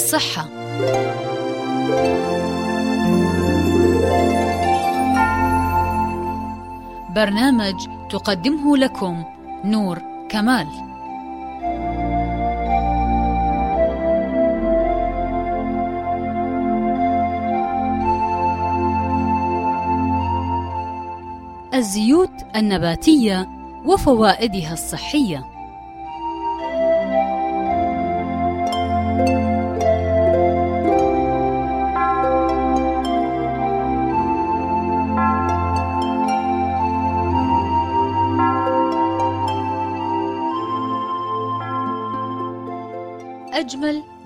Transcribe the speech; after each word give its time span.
الصحة. 0.00 0.48
برنامج 7.14 7.86
تقدمه 8.10 8.76
لكم 8.76 9.24
نور 9.64 9.98
كمال. 10.28 10.66
الزيوت 21.74 22.30
النباتية 22.56 23.48
وفوائدها 23.86 24.72
الصحية. 24.72 25.49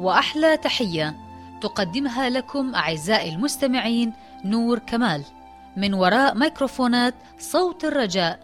أجمل 0.04 0.14
وأحلى 0.14 0.56
تحية 0.56 1.16
تقدمها 1.60 2.30
لكم 2.30 2.74
أعزائي 2.74 3.34
المستمعين 3.34 4.12
نور 4.44 4.78
كمال 4.78 5.24
من 5.76 5.94
وراء 5.94 6.34
ميكروفونات 6.34 7.14
صوت 7.38 7.84
الرجاء 7.84 8.40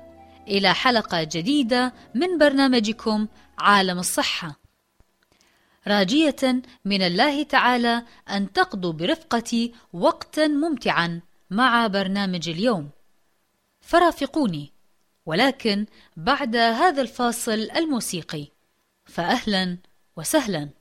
إلى 0.49 0.75
حلقة 0.75 1.23
جديدة 1.23 1.93
من 2.15 2.39
برنامجكم 2.39 3.29
عالم 3.59 3.99
الصحة. 3.99 4.61
راجية 5.87 6.63
من 6.85 7.03
الله 7.03 7.43
تعالى 7.43 8.03
أن 8.31 8.53
تقضوا 8.53 8.93
برفقتي 8.93 9.75
وقتا 9.93 10.47
ممتعا 10.47 11.21
مع 11.51 11.87
برنامج 11.87 12.49
اليوم. 12.49 12.91
فرافقوني 13.81 14.73
ولكن 15.27 15.87
بعد 16.17 16.57
هذا 16.57 17.03
الفاصل 17.03 17.69
الموسيقي 17.77 18.47
فأهلا 19.05 19.79
وسهلا 20.17 20.80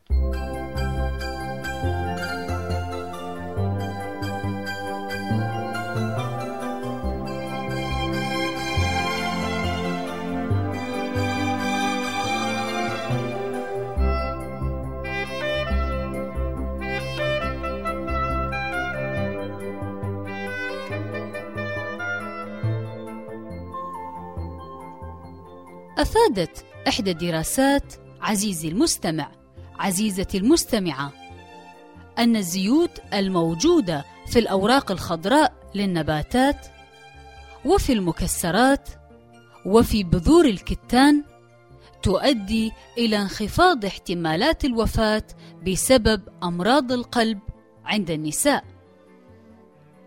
أفادت 26.00 26.66
إحدى 26.88 27.12
الدراسات 27.12 27.94
عزيزي 28.22 28.68
المستمع 28.68 29.32
عزيزتي 29.80 30.38
المستمعة 30.38 31.14
أن 32.20 32.36
الزيوت 32.36 32.92
الموجودة 33.14 34.06
في 34.28 34.40
الأوراق 34.40 34.92
الخضراء 34.92 35.54
للنباتات 35.76 36.68
وفي 37.66 37.94
المكسرات 37.94 38.90
وفي 39.66 40.04
بذور 40.04 40.46
الكتان 40.46 41.24
تؤدي 42.04 42.72
إلى 42.98 43.18
انخفاض 43.22 43.86
احتمالات 43.86 44.66
الوفاة 44.66 45.24
بسبب 45.68 46.22
أمراض 46.44 46.92
القلب 46.92 47.40
عند 47.86 48.12
النساء. 48.12 48.64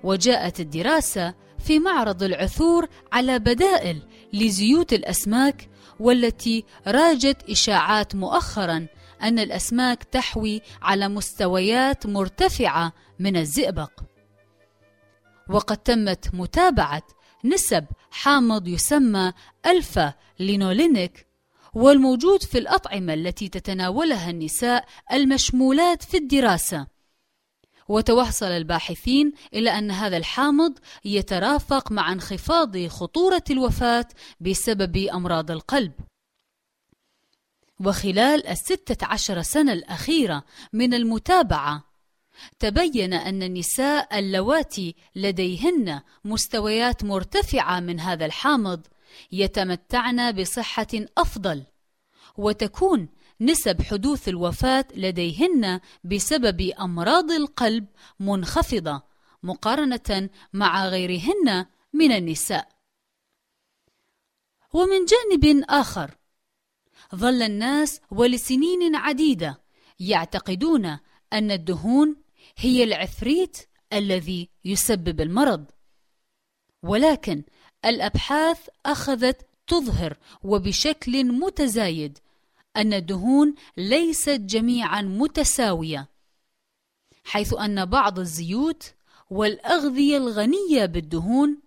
وجاءت 0.04 0.60
الدراسة 0.60 1.34
في 1.62 1.78
معرض 1.78 2.22
العثور 2.22 2.88
على 3.12 3.38
بدائل 3.38 4.02
لزيوت 4.32 4.92
الأسماك 4.92 5.68
والتي 6.00 6.64
راجت 6.86 7.50
إشاعات 7.50 8.14
مؤخرا 8.14 8.86
أن 9.22 9.38
الأسماك 9.38 10.04
تحوي 10.04 10.62
على 10.82 11.08
مستويات 11.08 12.06
مرتفعة 12.06 12.92
من 13.18 13.36
الزئبق. 13.36 13.90
وقد 15.50 15.76
تمت 15.76 16.34
متابعة 16.34 17.02
نسب 17.44 17.84
حامض 18.10 18.68
يسمى 18.68 19.32
ألفا 19.66 20.14
لينولينيك 20.40 21.26
والموجود 21.74 22.42
في 22.42 22.58
الأطعمة 22.58 23.14
التي 23.14 23.48
تتناولها 23.48 24.30
النساء 24.30 24.84
المشمولات 25.12 26.02
في 26.02 26.16
الدراسة. 26.16 26.91
وتوصل 27.88 28.46
الباحثين 28.46 29.32
إلى 29.54 29.70
أن 29.70 29.90
هذا 29.90 30.16
الحامض 30.16 30.78
يترافق 31.04 31.92
مع 31.92 32.12
انخفاض 32.12 32.86
خطورة 32.86 33.44
الوفاة 33.50 34.06
بسبب 34.40 34.96
أمراض 34.96 35.50
القلب. 35.50 35.92
وخلال 37.80 38.46
الستة 38.46 39.06
عشر 39.06 39.42
سنة 39.42 39.72
الأخيرة 39.72 40.44
من 40.72 40.94
المتابعة 40.94 41.84
تبين 42.58 43.12
أن 43.12 43.42
النساء 43.42 44.18
اللواتي 44.18 44.94
لديهن 45.16 46.00
مستويات 46.24 47.04
مرتفعة 47.04 47.80
من 47.80 48.00
هذا 48.00 48.24
الحامض 48.24 48.86
يتمتعن 49.32 50.32
بصحة 50.32 50.86
أفضل 51.18 51.64
وتكون 52.36 53.08
نسب 53.40 53.82
حدوث 53.82 54.28
الوفاة 54.28 54.84
لديهن 54.94 55.80
بسبب 56.04 56.60
أمراض 56.60 57.30
القلب 57.30 57.86
منخفضة 58.20 59.02
مقارنة 59.42 60.30
مع 60.52 60.88
غيرهن 60.88 61.66
من 61.92 62.12
النساء. 62.12 62.68
ومن 64.72 65.04
جانب 65.04 65.64
آخر 65.68 66.10
ظل 67.14 67.42
الناس 67.42 68.00
ولسنين 68.10 68.96
عديدة 68.96 69.62
يعتقدون 70.00 70.86
أن 71.32 71.50
الدهون 71.50 72.16
هي 72.56 72.84
العفريت 72.84 73.58
الذي 73.92 74.48
يسبب 74.64 75.20
المرض 75.20 75.64
ولكن 76.82 77.42
الأبحاث 77.84 78.68
أخذت 78.86 79.46
تظهر 79.66 80.16
وبشكل 80.42 81.24
متزايد 81.24 82.18
أن 82.76 82.92
الدهون 82.92 83.54
ليست 83.76 84.40
جميعا 84.40 85.02
متساوية 85.02 86.08
حيث 87.24 87.54
أن 87.54 87.84
بعض 87.84 88.18
الزيوت 88.18 88.94
والأغذية 89.30 90.16
الغنية 90.16 90.86
بالدهون 90.86 91.60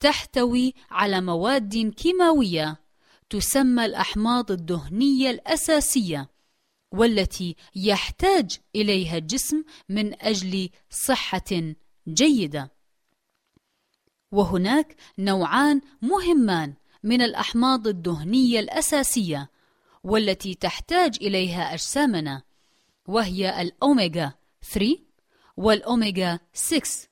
تحتوي 0.00 0.74
على 0.90 1.20
مواد 1.20 1.92
كيماوية 1.96 2.80
تسمى 3.30 3.84
الأحماض 3.84 4.50
الدهنية 4.50 5.30
الأساسية 5.30 6.30
والتي 6.92 7.56
يحتاج 7.74 8.58
إليها 8.74 9.16
الجسم 9.16 9.64
من 9.88 10.22
أجل 10.22 10.70
صحة 10.90 11.74
جيدة. 12.08 12.72
وهناك 14.32 14.96
نوعان 15.18 15.80
مهمان 16.02 16.74
من 17.02 17.22
الأحماض 17.22 17.88
الدهنية 17.88 18.60
الأساسية 18.60 19.50
والتي 20.04 20.54
تحتاج 20.54 21.18
إليها 21.20 21.74
أجسامنا 21.74 22.42
وهي 23.08 23.62
الأوميغا 23.62 24.32
3 24.72 24.98
والأوميغا 25.56 26.38
6 26.52 27.08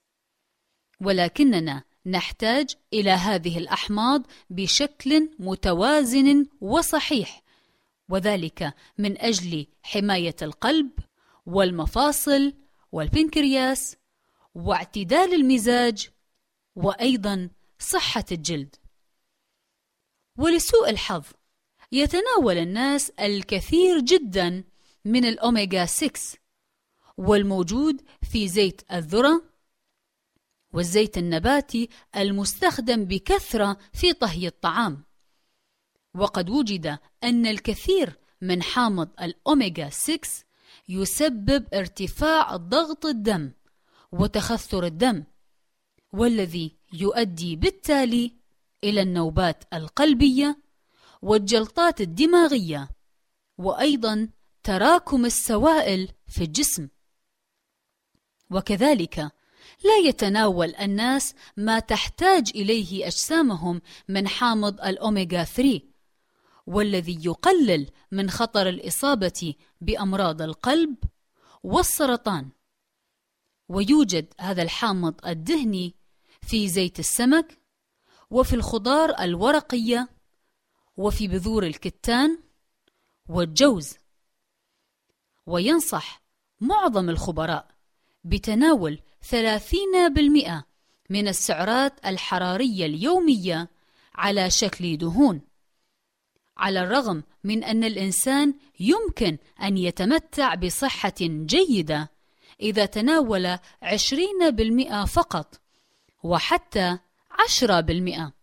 ولكننا 1.00 1.82
نحتاج 2.06 2.76
إلى 2.92 3.10
هذه 3.10 3.58
الأحماض 3.58 4.22
بشكل 4.50 5.30
متوازن 5.38 6.46
وصحيح 6.60 7.42
وذلك 8.08 8.74
من 8.98 9.18
أجل 9.18 9.66
حماية 9.82 10.36
القلب 10.42 10.90
والمفاصل 11.46 12.54
والبنكرياس 12.92 13.96
واعتدال 14.54 15.34
المزاج 15.34 16.10
وأيضا 16.74 17.50
صحة 17.78 18.24
الجلد. 18.32 18.76
ولسوء 20.38 20.90
الحظ 20.90 21.24
يتناول 21.92 22.58
الناس 22.58 23.10
الكثير 23.10 24.00
جدا 24.00 24.64
من 25.04 25.24
الأوميغا 25.24 25.86
6 25.86 26.20
والموجود 27.16 28.02
في 28.22 28.48
زيت 28.48 28.82
الذرة 28.92 29.42
والزيت 30.72 31.18
النباتي 31.18 31.88
المستخدم 32.16 33.04
بكثرة 33.04 33.78
في 33.92 34.12
طهي 34.12 34.46
الطعام. 34.46 35.04
وقد 36.14 36.50
وجد 36.50 36.98
أن 37.24 37.46
الكثير 37.46 38.18
من 38.40 38.62
حامض 38.62 39.08
الأوميغا 39.20 39.88
6 39.90 40.28
يسبب 40.88 41.66
ارتفاع 41.74 42.56
ضغط 42.56 43.06
الدم 43.06 43.52
وتخثر 44.12 44.84
الدم 44.86 45.24
والذي 46.12 46.76
يؤدي 46.92 47.56
بالتالي 47.56 48.32
إلى 48.84 49.02
النوبات 49.02 49.64
القلبية 49.74 50.61
والجلطات 51.22 52.00
الدماغية 52.00 52.90
وأيضا 53.58 54.28
تراكم 54.62 55.24
السوائل 55.24 56.08
في 56.26 56.44
الجسم. 56.44 56.88
وكذلك 58.50 59.18
لا 59.84 59.96
يتناول 60.04 60.74
الناس 60.74 61.34
ما 61.56 61.78
تحتاج 61.78 62.50
إليه 62.54 63.06
أجسامهم 63.06 63.82
من 64.08 64.28
حامض 64.28 64.80
الأوميغا 64.80 65.44
3 65.44 65.80
والذي 66.66 67.18
يقلل 67.24 67.90
من 68.12 68.30
خطر 68.30 68.68
الإصابة 68.68 69.54
بأمراض 69.80 70.42
القلب 70.42 70.96
والسرطان. 71.62 72.50
ويوجد 73.68 74.34
هذا 74.40 74.62
الحامض 74.62 75.26
الدهني 75.26 75.94
في 76.42 76.68
زيت 76.68 76.98
السمك 76.98 77.58
وفي 78.30 78.52
الخضار 78.56 79.20
الورقية 79.20 80.08
وفي 81.02 81.28
بذور 81.28 81.66
الكتان 81.66 82.38
والجوز. 83.28 83.94
وينصح 85.46 86.22
معظم 86.60 87.10
الخبراء 87.10 87.68
بتناول 88.24 88.98
30% 89.30 90.64
من 91.10 91.28
السعرات 91.28 92.06
الحرارية 92.06 92.86
اليومية 92.86 93.68
على 94.14 94.50
شكل 94.50 94.96
دهون 94.96 95.40
على 96.56 96.80
الرغم 96.80 97.22
من 97.44 97.64
أن 97.64 97.84
الإنسان 97.84 98.54
يمكن 98.80 99.38
أن 99.62 99.78
يتمتع 99.78 100.54
بصحة 100.54 101.14
جيدة 101.20 102.10
إذا 102.60 102.86
تناول 102.86 103.58
20% 103.82 105.04
فقط 105.04 105.60
وحتى 106.22 106.98
10% 107.60 108.41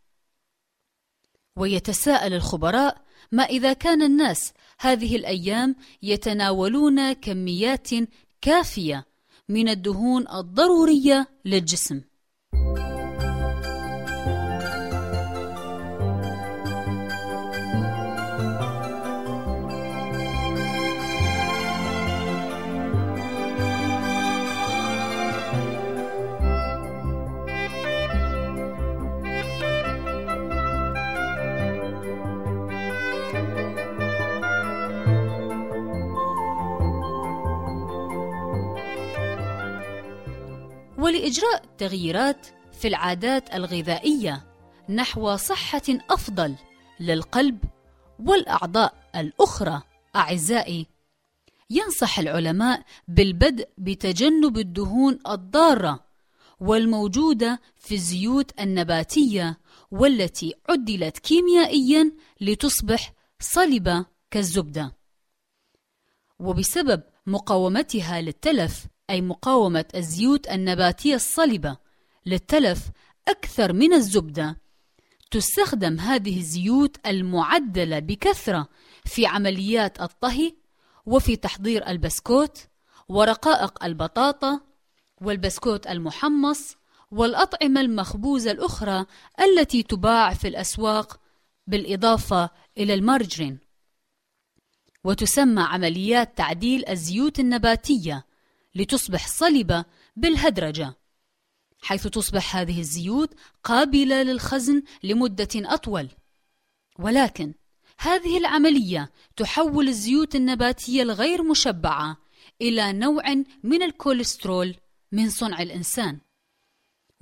ويتساءل 1.57 2.33
الخبراء 2.33 3.01
ما 3.31 3.43
إذا 3.43 3.73
كان 3.73 4.01
الناس 4.01 4.53
هذه 4.79 5.15
الأيام 5.15 5.75
يتناولون 6.01 7.13
كميات 7.13 7.89
كافية 8.41 9.05
من 9.49 9.69
الدهون 9.69 10.27
الضرورية 10.27 11.27
للجسم. 11.45 12.01
ولإجراء 41.29 41.65
تغييرات 41.77 42.47
في 42.73 42.87
العادات 42.87 43.55
الغذائية 43.55 44.45
نحو 44.89 45.35
صحة 45.35 45.81
أفضل 46.09 46.55
للقلب 46.99 47.63
والأعضاء 48.19 48.93
الأخرى. 49.15 49.81
أعزائي 50.15 50.87
ينصح 51.69 52.19
العلماء 52.19 52.83
بالبدء 53.07 53.69
بتجنب 53.77 54.57
الدهون 54.57 55.19
الضارة 55.27 56.05
والموجودة 56.59 57.59
في 57.77 57.95
الزيوت 57.95 58.59
النباتية 58.59 59.59
والتي 59.91 60.53
عدلت 60.69 61.19
كيميائيا 61.19 62.11
لتصبح 62.41 63.13
صلبة 63.39 64.05
كالزبدة. 64.31 64.95
وبسبب 66.39 67.03
مقاومتها 67.27 68.21
للتلف 68.21 68.85
أي 69.09 69.21
مقاومة 69.21 69.85
الزيوت 69.95 70.47
النباتية 70.47 71.15
الصلبة 71.15 71.77
للتلف 72.25 72.89
أكثر 73.27 73.73
من 73.73 73.93
الزبدة. 73.93 74.57
تستخدم 75.31 75.99
هذه 75.99 76.37
الزيوت 76.37 77.07
المعدلة 77.07 77.99
بكثرة 77.99 78.69
في 79.05 79.25
عمليات 79.25 80.01
الطهي 80.01 80.53
وفي 81.05 81.35
تحضير 81.35 81.87
البسكوت 81.87 82.67
ورقائق 83.09 83.83
البطاطا 83.83 84.59
والبسكوت 85.21 85.87
المحمص 85.87 86.75
والأطعمة 87.11 87.81
المخبوزة 87.81 88.51
الأخرى 88.51 89.05
التي 89.39 89.83
تباع 89.83 90.33
في 90.33 90.47
الأسواق 90.47 91.19
بالإضافة 91.67 92.49
إلى 92.77 92.93
المارجرين. 92.93 93.59
وتسمى 95.03 95.61
عمليات 95.61 96.37
تعديل 96.37 96.89
الزيوت 96.89 97.39
النباتية. 97.39 98.25
لتصبح 98.75 99.27
صلبة 99.27 99.85
بالهدرجة 100.15 100.99
حيث 101.81 102.07
تصبح 102.07 102.55
هذه 102.55 102.79
الزيوت 102.79 103.33
قابلة 103.63 104.23
للخزن 104.23 104.83
لمدة 105.03 105.47
أطول. 105.55 106.09
ولكن 106.99 107.53
هذه 107.99 108.37
العملية 108.37 109.11
تحول 109.35 109.87
الزيوت 109.87 110.35
النباتية 110.35 111.01
الغير 111.01 111.43
مشبعة 111.43 112.17
إلى 112.61 112.93
نوع 112.93 113.23
من 113.63 113.83
الكوليسترول 113.83 114.75
من 115.11 115.29
صنع 115.29 115.61
الإنسان. 115.61 116.19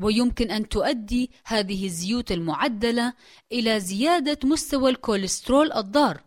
ويمكن 0.02 0.52
أن 0.52 0.70
تؤدي 0.70 1.32
هذه 1.46 1.86
الزيوت 1.86 2.32
المعدلة 2.32 3.14
إلى 3.52 3.80
زيادة 3.80 4.50
مستوى 4.50 4.92
الكوليسترول 4.92 5.74
الضار 5.74 6.24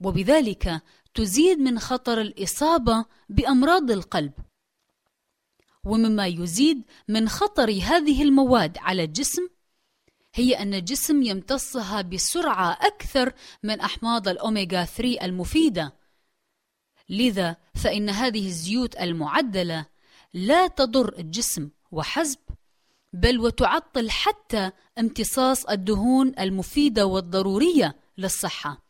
وبذلك 0.00 0.82
تزيد 1.14 1.58
من 1.58 1.78
خطر 1.78 2.20
الإصابة 2.20 3.04
بأمراض 3.28 3.90
القلب. 3.90 4.32
ومما 5.84 6.26
يزيد 6.26 6.82
من 7.08 7.28
خطر 7.28 7.70
هذه 7.70 8.22
المواد 8.22 8.78
على 8.78 9.04
الجسم 9.04 9.48
هي 10.34 10.54
أن 10.54 10.74
الجسم 10.74 11.22
يمتصها 11.22 12.02
بسرعة 12.02 12.72
أكثر 12.72 13.32
من 13.62 13.80
أحماض 13.80 14.28
الأوميغا 14.28 14.84
3 14.84 15.24
المفيدة. 15.24 15.94
لذا 17.08 17.56
فإن 17.74 18.10
هذه 18.10 18.46
الزيوت 18.46 18.96
المعدلة 18.96 19.86
لا 20.34 20.66
تضر 20.66 21.18
الجسم 21.18 21.70
وحسب 21.90 22.38
بل 23.12 23.38
وتعطل 23.38 24.10
حتى 24.10 24.70
امتصاص 24.98 25.64
الدهون 25.64 26.32
المفيدة 26.38 27.06
والضرورية 27.06 27.96
للصحة. 28.18 28.82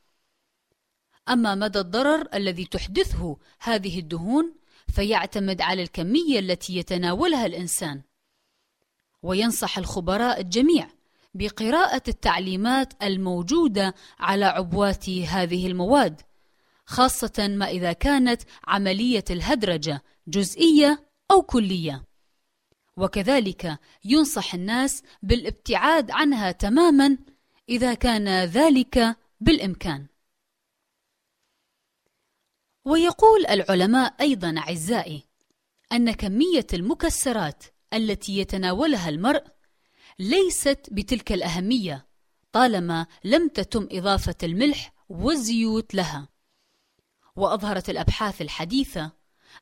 أما 1.29 1.55
مدى 1.55 1.79
الضرر 1.81 2.29
الذي 2.35 2.65
تحدثه 2.65 3.37
هذه 3.61 3.99
الدهون 3.99 4.55
فيعتمد 4.93 5.61
على 5.61 5.83
الكمية 5.83 6.39
التي 6.39 6.77
يتناولها 6.77 7.47
الإنسان. 7.47 8.03
وينصح 9.23 9.79
الخبراء 9.79 10.41
الجميع 10.41 10.89
بقراءة 11.35 12.03
التعليمات 12.09 13.03
الموجودة 13.03 13.95
على 14.19 14.45
عبوات 14.45 15.11
هذه 15.11 15.67
المواد 15.67 16.21
خاصة 16.87 17.49
ما 17.49 17.69
إذا 17.69 17.93
كانت 17.93 18.43
عملية 18.67 19.25
الهدرجة 19.31 20.03
جزئية 20.29 21.09
أو 21.31 21.43
كلية. 21.43 22.05
وكذلك 22.97 23.79
ينصح 24.05 24.55
الناس 24.55 25.03
بالابتعاد 25.23 26.11
عنها 26.11 26.53
تماما 26.53 27.19
إذا 27.69 27.95
كان 27.95 28.45
ذلك 28.45 29.17
بالإمكان. 29.41 30.12
ويقول 32.85 33.47
العلماء 33.47 34.15
أيضا 34.21 34.55
أعزائي 34.59 35.23
أن 35.93 36.13
كمية 36.13 36.67
المكسرات 36.75 37.65
التي 37.95 38.39
يتناولها 38.39 39.09
المرء 39.09 39.45
ليست 40.19 40.89
بتلك 40.93 41.33
الأهمية 41.33 42.07
طالما 42.53 43.07
لم 43.25 43.49
تتم 43.49 43.89
إضافة 43.93 44.35
الملح 44.43 44.93
والزيوت 45.09 45.95
لها. 45.95 46.29
وأظهرت 47.37 47.91
الأبحاث 47.91 48.43
الحديثة 48.43 49.13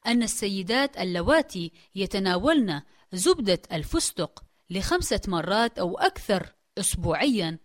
أن 0.06 0.22
السيدات 0.22 0.98
اللواتي 0.98 1.72
يتناولن 1.94 2.82
زبدة 3.12 3.62
الفستق 3.72 4.44
لخمسة 4.70 5.20
مرات 5.28 5.78
أو 5.78 5.98
أكثر 5.98 6.52
أسبوعياً. 6.78 7.58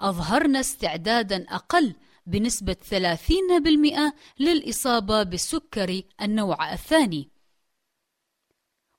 أظهرنا 0.00 0.60
استعداداً 0.60 1.46
أقل 1.48 1.94
بنسبة 2.30 2.76
30% 2.90 4.14
للإصابة 4.38 5.22
بالسكري 5.22 6.06
النوع 6.22 6.72
الثاني. 6.72 7.30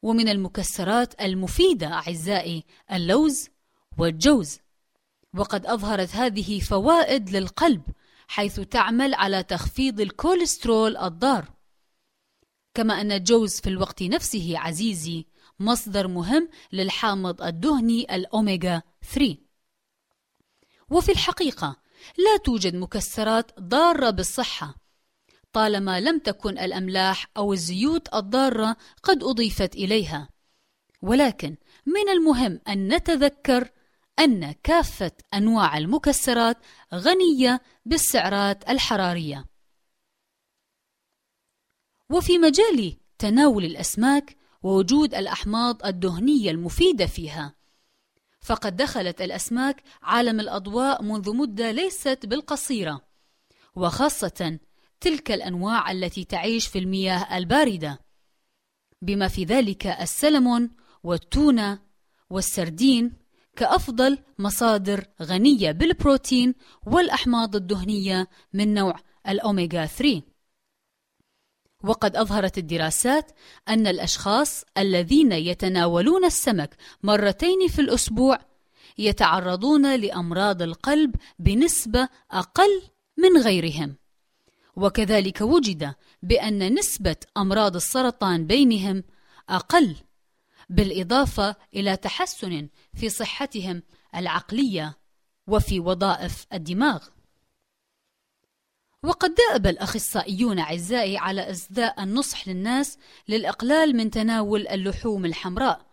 ومن 0.02 0.30
المكسرات 0.30 1.22
المفيدة 1.22 1.88
أعزائي 1.88 2.64
اللوز 2.92 3.50
والجوز، 3.98 4.60
وقد 5.38 5.66
أظهرت 5.66 6.16
هذه 6.16 6.60
فوائد 6.60 7.30
للقلب 7.30 7.82
حيث 8.28 8.60
تعمل 8.60 9.14
على 9.14 9.44
تخفيض 9.44 10.02
الكوليسترول 10.02 10.98
الضار. 10.98 11.52
كما 12.74 13.02
أن 13.02 13.12
الجوز 13.12 13.60
في 13.60 13.70
الوقت 13.70 14.04
نفسه 14.04 14.54
عزيزي 14.58 15.26
مصدر 15.60 16.08
مهم 16.08 16.50
للحامض 16.72 17.42
الدهني 17.42 18.16
الأوميغا 18.16 18.82
3 19.14 19.38
وفي 20.90 21.12
الحقيقة 21.12 21.81
لا 22.17 22.38
توجد 22.38 22.75
مكسرات 22.75 23.60
ضارة 23.60 24.10
بالصحة. 24.10 24.75
طالما 25.53 26.00
لم 26.00 26.20
تكن 26.20 26.58
الأملاح 26.58 27.27
أو 27.38 27.53
الزيوت 27.53 28.13
الضارة 28.13 28.77
قد 29.03 29.24
أضيفت 29.24 29.75
إليها. 29.75 30.29
ولكن 31.01 31.55
من 31.86 32.10
المهم 32.10 32.62
أن 32.67 32.93
نتذكر 32.93 33.70
أن 34.20 34.51
كافة 34.51 35.12
أنواع 35.34 35.77
المكسرات 35.77 36.58
غنية 36.93 37.62
بالسعرات 37.86 38.70
الحرارية. 38.70 39.46
وفي 42.10 42.38
مجال 42.38 42.98
تناول 43.17 43.65
الأسماك 43.65 44.38
ووجود 44.63 45.15
الأحماض 45.15 45.86
الدهنية 45.86 46.51
المفيدة 46.51 47.05
فيها 47.05 47.55
فقد 48.42 48.76
دخلت 48.76 49.22
الأسماك 49.22 49.84
عالم 50.02 50.40
الأضواء 50.40 51.04
منذ 51.04 51.36
مدة 51.36 51.72
ليست 51.72 52.26
بالقصيرة. 52.26 53.02
وخاصة 53.76 54.60
تلك 55.00 55.32
الأنواع 55.32 55.92
التي 55.92 56.24
تعيش 56.24 56.68
في 56.68 56.80
المياه 56.80 57.38
الباردة. 57.38 58.00
بما 59.02 59.28
في 59.28 59.44
ذلك 59.44 59.88
السلمون 59.88 60.70
والتونة 61.04 61.80
والسردين 62.30 63.14
كأفضل 63.56 64.18
مصادر 64.40 65.06
غنية 65.22 65.72
بالبروتين 65.72 66.54
والأحماض 66.86 67.56
الدهنية 67.56 68.28
من 68.54 68.74
نوع 68.74 68.96
الأوميغا 69.28 69.86
3 69.86 70.22
وقد 71.84 72.16
أظهرت 72.16 72.58
الدراسات 72.58 73.32
أن 73.70 73.88
الأشخاص 73.88 74.64
الذين 74.78 75.32
يتناولون 75.32 76.26
السمك 76.26 76.76
مرتين 77.04 77.68
في 77.68 77.82
الأسبوع 77.82 78.40
يتعرضون 78.98 79.96
لأمراض 79.96 80.62
القلب 80.62 81.16
بنسبة 81.40 82.10
أقل 82.32 82.82
من 83.18 83.42
غيرهم. 83.42 83.96
وكذلك 84.76 85.42
وجد 85.42 85.94
بأن 86.24 86.74
نسبة 86.74 87.16
أمراض 87.38 87.76
السرطان 87.76 88.48
بينهم 88.48 89.04
أقل 89.50 89.96
بالإضافة 90.70 91.56
إلى 91.76 91.98
تحسن 91.98 92.70
في 92.94 93.10
صحتهم 93.10 93.84
العقلية 94.16 94.98
وفي 95.48 95.80
وظائف 95.80 96.46
الدماغ. 96.54 97.04
وقد 99.03 99.36
دأب 99.36 99.67
الأخصائيون 99.67 100.60
أعزائي 100.60 101.17
على 101.17 101.51
إسداء 101.51 102.03
النصح 102.03 102.48
للناس 102.48 102.98
للإقلال 103.27 103.98
من 103.98 104.12
تناول 104.12 104.67
اللحوم 104.67 105.25
الحمراء 105.25 105.86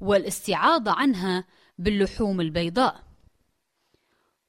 والاستعاضة 0.00 0.90
عنها 0.90 1.44
باللحوم 1.78 2.40
البيضاء. 2.40 3.04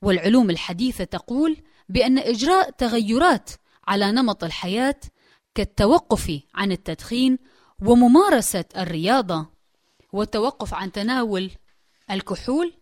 والعلوم 0.02 0.50
الحديثة 0.50 1.04
تقول 1.04 1.58
بأن 1.90 2.18
إجراء 2.18 2.70
تغيرات 2.70 3.50
على 3.88 4.12
نمط 4.12 4.44
الحياة 4.44 5.00
كالتوقف 5.56 6.40
عن 6.56 6.72
التدخين 6.72 7.38
وممارسة 7.86 8.66
الرياضة 8.78 9.50
والتوقف 10.14 10.74
عن 10.74 10.92
تناول 10.92 11.52
الكحول 12.12 12.74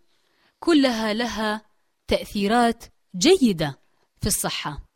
كلها 0.60 1.14
لها 1.14 1.62
تأثيرات 2.08 2.84
جيدة 3.18 3.80
في 4.22 4.28
الصحة. 4.28 4.87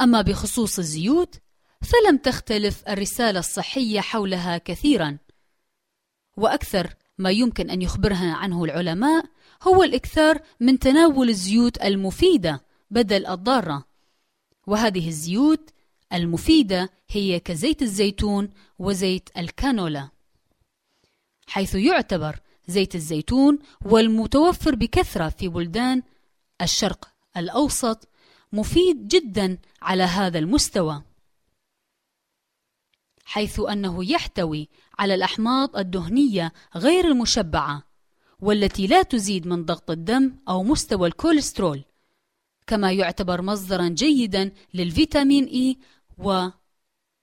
أما 0.00 0.22
بخصوص 0.22 0.78
الزيوت 0.78 1.34
فلم 1.82 2.16
تختلف 2.16 2.82
الرسالة 2.88 3.38
الصحية 3.38 4.00
حولها 4.00 4.58
كثيرا. 4.58 5.18
وأكثر 6.36 6.94
ما 7.18 7.30
يمكن 7.30 7.70
أن 7.70 7.82
يخبرها 7.82 8.32
عنه 8.34 8.64
العلماء 8.64 9.24
هو 9.62 9.82
الإكثار 9.82 10.42
من 10.60 10.78
تناول 10.78 11.28
الزيوت 11.28 11.82
المفيدة 11.82 12.64
بدل 12.90 13.26
الضارة. 13.26 13.84
وهذه 14.66 15.08
الزيوت 15.08 15.70
المفيدة 16.12 16.90
هي 17.10 17.40
كزيت 17.40 17.82
الزيتون 17.82 18.50
وزيت 18.78 19.28
الكانولا. 19.38 20.08
حيث 21.46 21.74
يعتبر 21.74 22.40
زيت 22.66 22.94
الزيتون 22.94 23.58
والمتوفر 23.84 24.74
بكثرة 24.74 25.28
في 25.28 25.48
بلدان 25.48 26.02
الشرق 26.62 27.08
الأوسط 27.36 28.08
مفيد 28.52 29.08
جدا 29.08 29.58
على 29.82 30.02
هذا 30.02 30.38
المستوى 30.38 31.02
حيث 33.24 33.60
أنه 33.60 34.10
يحتوي 34.10 34.68
على 34.98 35.14
الأحماض 35.14 35.76
الدهنية 35.76 36.52
غير 36.76 37.04
المشبعة 37.04 37.82
والتي 38.40 38.86
لا 38.86 39.02
تزيد 39.02 39.46
من 39.46 39.64
ضغط 39.64 39.90
الدم 39.90 40.36
أو 40.48 40.62
مستوى 40.62 41.08
الكوليسترول 41.08 41.84
كما 42.66 42.92
يعتبر 42.92 43.42
مصدرا 43.42 43.88
جيدا 43.88 44.52
للفيتامين 44.74 45.44
إي 45.44 45.78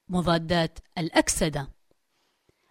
ومضادات 0.09 0.79
الأكسدة. 0.97 1.69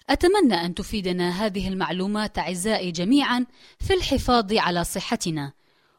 أتمنى 0.08 0.54
أن 0.54 0.74
تفيدنا 0.74 1.30
هذه 1.30 1.68
المعلومات 1.68 2.38
أعزائي 2.38 2.90
جميعا 2.90 3.46
في 3.78 3.94
الحفاظ 3.94 4.52
على 4.52 4.84
صحتنا. 4.84 5.52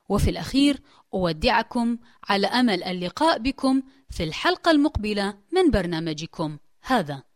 وفي 0.10 0.30
الأخير 0.30 0.82
أودعكم 1.14 1.98
على 2.30 2.48
أمل 2.48 2.84
اللقاء 2.84 3.40
بكم 3.40 3.82
في 4.10 4.24
الحلقة 4.24 4.72
المقبلة 4.72 5.34
من 5.54 5.72
برنامجكم 5.72 6.58
هذا. 6.82 7.29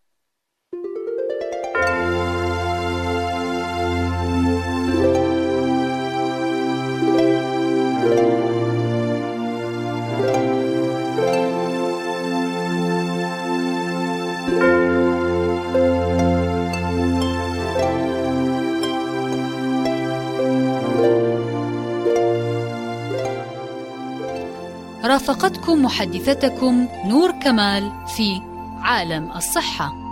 رافقتكم 25.14 25.84
محدثتكم 25.84 26.88
نور 27.06 27.32
كمال 27.32 27.92
في 28.08 28.42
عالم 28.82 29.32
الصحة. 29.36 30.03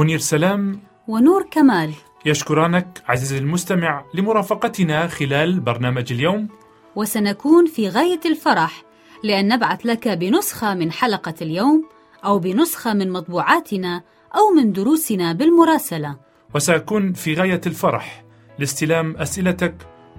منير 0.00 0.18
سلام 0.18 0.80
ونور 1.08 1.46
كمال. 1.50 1.92
يشكرانك 2.26 3.02
عزيزي 3.08 3.38
المستمع 3.38 4.04
لمرافقتنا 4.14 5.06
خلال 5.06 5.60
برنامج 5.60 6.12
اليوم. 6.12 6.48
وسنكون 6.96 7.66
في 7.66 7.88
غاية 7.88 8.20
الفرح 8.26 8.82
لأن 9.24 9.48
نبعث 9.48 9.86
لك 9.86 10.08
بنسخة 10.08 10.74
من 10.74 10.92
حلقة 10.92 11.34
اليوم 11.42 11.88
أو 12.24 12.38
بنسخة 12.38 12.94
من 12.94 13.12
مطبوعاتنا 13.12 14.02
أو 14.36 14.50
من 14.56 14.72
دروسنا 14.72 15.32
بالمراسلة. 15.32 16.16
وسأكون 16.54 17.12
في 17.12 17.34
غاية 17.34 17.60
الفرح 17.66 18.24
لاستلام 18.58 19.16
أسئلتك 19.16 19.74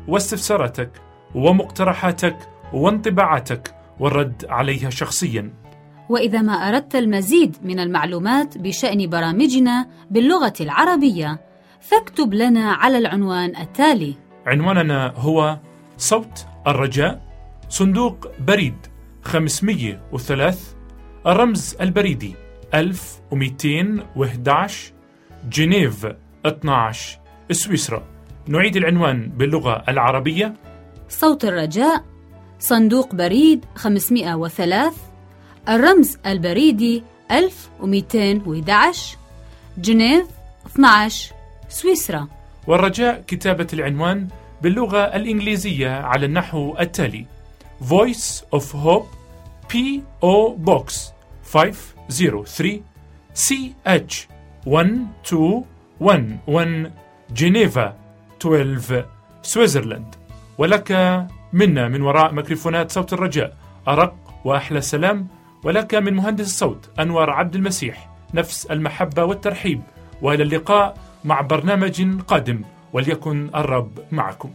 واستفساراتك 0.08 0.92
ومقترحاتك 1.36 2.38
وانطباعاتك 2.74 3.76
والرد 4.00 4.46
عليها 4.50 4.90
شخصيا. 4.90 5.54
وإذا 6.10 6.42
ما 6.42 6.54
أردت 6.54 6.96
المزيد 6.96 7.58
من 7.64 7.80
المعلومات 7.80 8.58
بشأن 8.58 9.10
برامجنا 9.10 9.88
باللغة 10.12 10.54
العربية 10.62 11.40
فاكتب 11.82 12.34
لنا 12.34 12.72
على 12.72 12.98
العنوان 12.98 13.56
التالي. 13.56 14.16
عنواننا 14.48 15.14
هو 15.16 15.58
صوت 15.98 16.46
الرجاء 16.68 17.22
صندوق 17.70 18.28
بريد 18.48 18.76
503 19.24 20.58
الرمز 21.28 21.76
البريدي 21.82 22.36
1211 22.74 24.94
جنيف 25.50 26.08
12 26.46 27.20
سويسرا. 27.52 28.04
نعيد 28.48 28.76
العنوان 28.76 29.30
باللغة 29.30 29.84
العربية. 29.90 30.54
صوت 31.10 31.46
الرجاء 31.46 32.04
صندوق 32.60 33.16
بريد 33.16 33.66
503 33.76 35.11
الرمز 35.70 36.18
البريدي 36.26 37.04
1211 37.32 39.18
جنيف 39.78 40.28
12 40.66 41.34
سويسرا. 41.70 42.28
والرجاء 42.68 43.24
كتابة 43.28 43.68
العنوان 43.74 44.28
باللغة 44.62 44.98
الإنجليزية 44.98 45.90
على 45.90 46.26
النحو 46.26 46.76
التالي. 46.80 47.26
Voice 47.90 48.42
of 48.56 48.64
Hope 48.74 49.08
P.O. 49.74 50.56
Box 50.66 50.94
503 51.54 52.82
CH 53.34 54.28
1211 54.68 56.92
جنيفا 57.36 57.96
12 58.42 59.06
سويسرلاند 59.42 60.16
ولك 60.58 60.92
منا 61.54 61.88
من 61.88 62.02
وراء 62.02 62.34
ميكروفونات 62.34 62.92
صوت 62.92 63.14
الرجاء. 63.14 63.58
أرق 63.88 64.16
وأحلى 64.46 64.82
سلام. 64.82 65.28
ولك 65.64 65.96
من 65.96 66.14
مهندس 66.14 66.46
الصوت 66.46 66.90
أنور 67.00 67.30
عبد 67.30 67.56
المسيح 67.56 68.10
نفس 68.34 68.66
المحبة 68.66 69.24
والترحيب 69.24 69.82
وإلى 70.22 70.44
اللقاء 70.44 70.98
مع 71.24 71.42
برنامج 71.42 72.22
قادم 72.22 72.62
وليكن 72.94 73.50
الرب 73.56 74.00
معكم. 74.12 74.52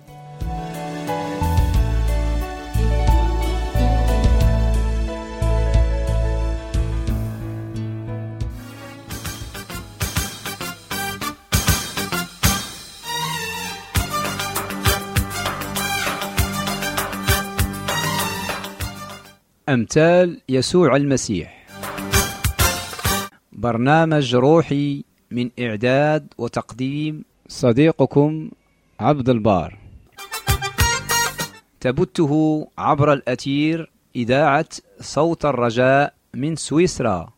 أمثال 19.68 20.40
يسوع 20.48 20.96
المسيح. 20.96 21.66
برنامج 23.52 24.34
روحي 24.34 25.04
من 25.30 25.50
إعداد 25.60 26.26
وتقديم 26.38 27.24
صديقكم 27.48 28.50
عبد 29.00 29.28
البار. 29.28 29.78
تبته 31.80 32.66
عبر 32.78 33.12
الأثير 33.12 33.90
إذاعة 34.16 34.68
صوت 35.00 35.44
الرجاء 35.44 36.14
من 36.34 36.56
سويسرا. 36.56 37.32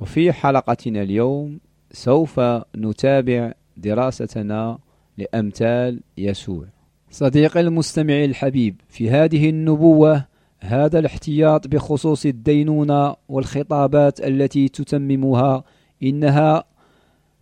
وفي 0.00 0.32
حلقتنا 0.32 1.02
اليوم 1.02 1.60
سوف 1.92 2.40
نتابع 2.76 3.52
دراستنا 3.76 4.78
لأمثال 5.18 6.00
يسوع. 6.18 6.66
صديقي 7.12 7.60
المستمع 7.60 8.24
الحبيب 8.24 8.80
في 8.88 9.10
هذه 9.10 9.48
النبوة 9.50 10.24
هذا 10.60 10.98
الاحتياط 10.98 11.68
بخصوص 11.68 12.26
الدينونة 12.26 13.16
والخطابات 13.28 14.20
التي 14.20 14.68
تتممها 14.68 15.64
إنها 16.02 16.64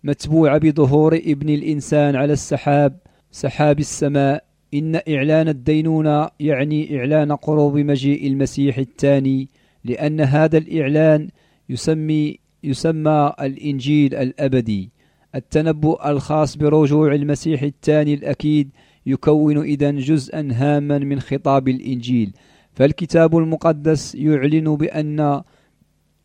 متبوعة 0.04 0.58
بظهور 0.58 1.16
ابن 1.16 1.48
الإنسان 1.48 2.16
على 2.16 2.32
السحاب 2.32 2.96
سحاب 3.30 3.78
السماء. 3.78 4.44
إن 4.74 5.00
إعلان 5.08 5.48
الدينونة 5.48 6.28
يعني 6.40 6.98
إعلان 6.98 7.32
قرب 7.32 7.76
مجيء 7.76 8.26
المسيح 8.26 8.78
الثاني 8.78 9.48
لأن 9.84 10.20
هذا 10.20 10.58
الإعلان 10.58 11.28
يسمي 11.68 12.38
يسمى 12.64 13.32
الإنجيل 13.40 14.14
الأبدي. 14.14 14.90
التنبؤ 15.34 16.08
الخاص 16.10 16.56
برجوع 16.56 17.14
المسيح 17.14 17.62
الثاني 17.62 18.14
الأكيد 18.14 18.70
يكون 19.06 19.58
إذا 19.58 19.90
جزءا 19.90 20.48
هاما 20.52 20.98
من 20.98 21.20
خطاب 21.20 21.68
الإنجيل. 21.68 22.32
فالكتاب 22.72 23.36
المقدس 23.36 24.14
يعلن 24.14 24.76
بأن 24.76 25.42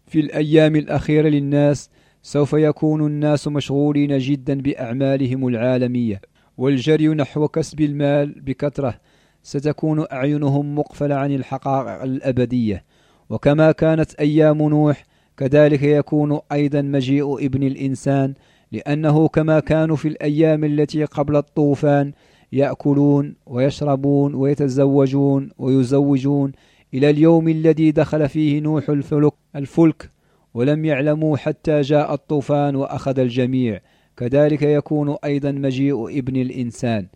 في 0.08 0.20
الأيام 0.20 0.76
الأخيرة 0.76 1.28
للناس 1.30 1.90
سوف 2.22 2.54
يكون 2.54 3.08
الناس 3.08 3.48
مشغولين 3.48 4.18
جدا 4.18 4.62
بأعمالهم 4.62 5.48
العالمية. 5.48 6.22
والجري 6.58 7.08
نحو 7.08 7.48
كسب 7.48 7.82
المال 7.82 8.42
بكثرة 8.42 9.00
ستكون 9.44 10.06
أعينهم 10.12 10.76
مقفلة 10.76 11.16
عن 11.16 11.32
الحقائق 11.32 12.02
الأبدية. 12.04 12.84
وكما 13.30 13.72
كانت 13.72 14.14
أيام 14.14 14.58
نوح 14.58 15.04
كذلك 15.38 15.84
يكون 15.84 16.40
أيضا 16.52 16.82
مجيء 16.82 17.46
ابن 17.46 17.64
الإنسان 17.64 18.34
لأنه 18.72 19.28
كما 19.28 19.60
كانوا 19.60 19.96
في 19.96 20.08
الأيام 20.08 20.64
التي 20.64 21.04
قبل 21.04 21.36
الطوفان 21.36 22.12
يأكلون 22.56 23.36
ويشربون 23.46 24.36
ويتزوجون 24.36 25.50
ويزوجون 25.58 26.52
إلى 26.94 27.10
اليوم 27.10 27.48
الذي 27.48 27.92
دخل 27.92 28.30
فيه 28.30 28.60
نوح 28.60 28.90
الفلك, 28.90 29.34
الفلك 29.56 30.12
ولم 30.54 30.86
يعلموا 30.86 31.38
حتى 31.38 31.82
جاء 31.82 32.14
الطوفان 32.14 32.76
وأخذ 32.76 33.20
الجميع. 33.20 33.80
كذلك 34.18 34.62
يكون 34.62 35.16
أيضا 35.26 35.52
مجيء 35.52 36.20
ابن 36.20 36.36
الإنسان. 36.36 37.08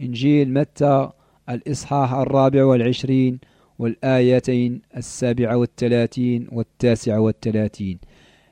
إنجيل 0.00 0.52
متى؟ 0.52 1.10
الإصحاح 1.48 2.12
الرابع 2.12 2.64
والعشرين 2.64 3.38
والآيتين 3.78 4.82
السابعة 4.96 5.56
والثلاثين 5.56 6.48
والتاسعة 6.52 7.20
والثلاثين. 7.20 7.98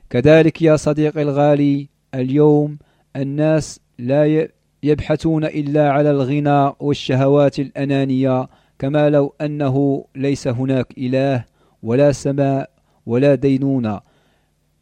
كذلك 0.09 0.61
يا 0.61 0.75
صديقي 0.75 1.21
الغالي 1.21 1.87
اليوم 2.15 2.77
الناس 3.15 3.79
لا 3.99 4.47
يبحثون 4.83 5.45
إلا 5.45 5.91
على 5.91 6.11
الغنى 6.11 6.73
والشهوات 6.79 7.59
الأنانية 7.59 8.47
كما 8.79 9.09
لو 9.09 9.33
أنه 9.41 10.05
ليس 10.15 10.47
هناك 10.47 10.87
إله 10.97 11.45
ولا 11.83 12.11
سماء 12.11 12.69
ولا 13.05 13.35
دينونة. 13.35 13.99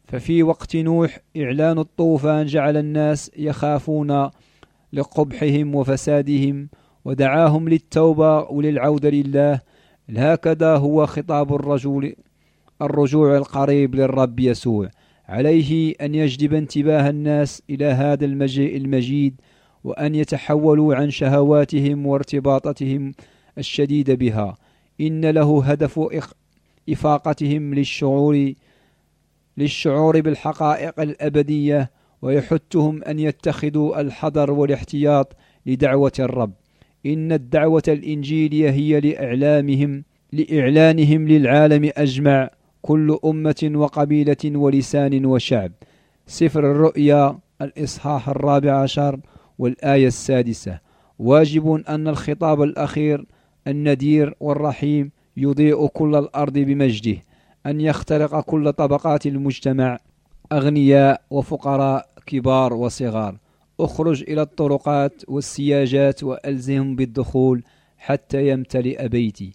ففي 0.06 0.44
وقت 0.44 0.76
نوح 0.76 1.20
إعلان 1.38 1.80
الطوفان 1.80 2.46
جعل 2.46 2.78
الناس 2.78 3.32
يخافون 3.38 4.30
لقبحهم 4.94 5.76
وفسادهم 5.76 6.70
ودعاهم 7.06 7.70
للتوبة 7.70 8.40
وللعودة 8.40 9.10
لله. 9.10 9.60
هكذا 10.10 10.76
هو 10.76 11.06
خطاب 11.06 11.56
الرجل 11.56 12.16
الرجوع 12.82 13.38
القريب 13.38 13.96
للرب 13.96 14.40
يسوع. 14.40 14.90
عليه 15.28 15.96
أن 16.02 16.16
يجذب 16.16 16.54
انتباه 16.54 17.10
الناس 17.10 17.62
إلى 17.70 17.86
هذا 17.86 18.26
المجيء 18.26 18.78
المجيد 18.78 19.42
وأن 19.84 20.16
يتحولوا 20.16 20.96
عن 20.96 21.10
شهواتهم 21.10 22.06
وارتباطتهم 22.06 23.12
الشديد 23.58 24.12
بها. 24.12 24.58
إن 25.02 25.26
له 25.26 25.64
هدف 25.66 26.00
إفاقتهم 26.90 27.74
للشعور 27.74 28.54
للشعور 29.58 30.22
بالحقائق 30.22 31.00
الأبدية 31.00 31.92
ويحثهم 32.22 33.04
أن 33.04 33.20
يتخذوا 33.20 34.02
الحذر 34.02 34.52
والاحتياط 34.52 35.36
لدعوة 35.66 36.12
الرب. 36.20 36.54
إن 37.06 37.32
الدعوة 37.32 37.84
الإنجيلية 37.88 38.70
هي 38.70 39.00
لإعلامهم 39.00 40.04
لإعلانهم 40.34 41.28
للعالم 41.28 41.92
أجمع 41.98 42.50
كل 42.82 43.18
أمة 43.26 43.72
وقبيلة 43.76 44.38
ولسان 44.46 45.26
وشعب. 45.26 45.72
سفر 46.28 46.72
الرؤيا 46.72 47.40
الإصحاح 47.62 48.30
الرابع 48.30 48.82
عشر. 48.82 49.20
والآية 49.62 50.08
السادسة 50.08 50.80
واجب 51.20 51.84
أن 51.90 52.08
الخطاب 52.08 52.62
الأخير 52.62 53.26
الندير 53.68 54.36
والرحيم 54.40 55.12
يضيء 55.38 55.88
كل 55.88 56.16
الأرض 56.16 56.54
بمجده 56.54 57.18
أن 57.66 57.82
يخترق 57.82 58.40
كل 58.40 58.74
طبقات 58.74 59.26
المجتمع 59.26 59.98
أغنياء 60.52 61.22
وفقراء 61.30 62.10
كبار 62.26 62.74
وصغار. 62.74 63.38
اخرج 63.80 64.24
إلى 64.28 64.42
الطرقات 64.42 65.24
والسياجات 65.28 66.24
وألزهم 66.24 66.96
بالدخول 66.96 67.64
حتى 67.98 68.50
يمتلئ 68.50 69.08
بيتي. 69.08 69.52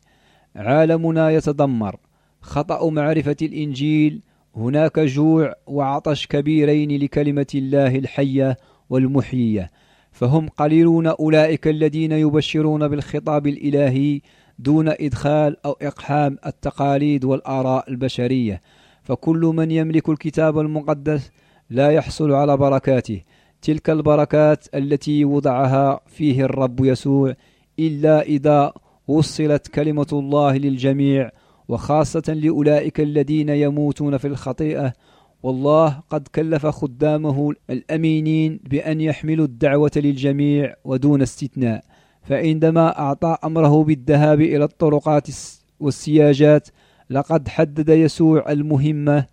عالمنا 0.57 1.31
يتدمر. 1.31 1.97
خطأ 2.41 2.91
معرفة 2.91 3.37
الإنجيل. 3.43 4.23
هناك 4.57 4.99
جوع 5.01 5.55
وعطش 5.67 6.27
كبيرين 6.27 7.03
لكلمة 7.03 7.47
الله 7.55 7.97
الحية 7.97 8.57
والمحيية. 8.91 9.71
فهم 10.17 10.49
قليلون 10.49 11.07
أولئك 11.07 11.69
الذين 11.69 12.13
يبشرون 12.13 12.89
بالخطاب 12.89 13.47
الإلهي 13.47 14.21
دون 14.59 14.89
إدخال 14.89 15.57
أو 15.65 15.77
إقحام 15.83 16.39
التقاليد 16.47 17.25
والآراء 17.25 17.91
البشرية. 17.91 18.61
فكل 19.03 19.53
من 19.57 19.71
يملك 19.71 20.09
الكتاب 20.09 20.59
المقدس 20.59 21.31
لا 21.71 21.91
يحصل 21.91 22.33
على 22.33 22.57
بركاته. 22.57 23.23
تلك 23.63 23.91
البركات 23.91 24.67
التي 24.75 25.25
وضعها 25.25 26.01
فيه 26.07 26.45
الرب 26.45 26.85
يسوع 26.85 27.35
إلا 27.79 28.23
إذا 28.23 28.73
وصلت 29.09 29.69
كلمة 29.69 30.09
الله 30.13 30.57
للجميع 30.57 31.31
وخاصة 31.69 32.33
لأولئك 32.35 33.01
الذين 33.01 33.49
يموتون 33.49 34.17
في 34.17 34.27
الخطيئة 34.27 34.93
والله 35.47 36.03
قد 36.11 36.29
كلف 36.29 36.67
خدامه 36.67 37.55
الأمينين 37.71 38.61
بأن 38.65 39.01
يحملوا 39.01 39.45
الدعوة 39.45 39.91
للجميع 39.97 40.75
ودون 40.85 41.23
استثناء 41.23 41.85
فعندما 42.23 42.99
أعطى 42.99 43.37
أمره 43.45 43.85
بالذهاب 43.85 44.41
إلى 44.41 44.65
الطرقات 44.65 45.29
والسياجات 45.81 46.69
لقد 47.11 47.49
حدد 47.49 47.89
يسوع 47.89 48.53
المهمة 48.53 49.27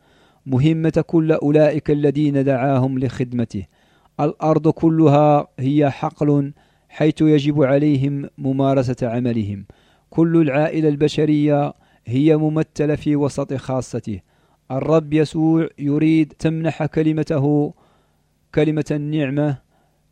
مهمة 0.45 1.03
كل 1.07 1.31
أولئك 1.31 1.91
الذين 1.91 2.43
دعاهم 2.43 2.99
لخدمته. 2.99 3.65
الأرض 4.19 4.67
كلها 4.69 5.47
هي 5.59 5.89
حقل 5.91 6.53
حيث 6.89 7.21
يجب 7.21 7.63
عليهم 7.63 8.29
ممارسة 8.37 9.07
عملهم. 9.07 9.65
كل 10.09 10.41
العائلة 10.41 10.89
البشرية 10.89 11.73
هي 12.05 12.37
ممثلة 12.37 12.95
في 12.95 13.15
وسط 13.15 13.53
خاصته. 13.53 14.19
الرب 14.77 15.13
يسوع 15.13 15.67
يريد 15.79 16.33
تمنح 16.39 16.85
كلمته 16.85 17.73
كلمة 18.55 18.85
النعمة 18.91 19.57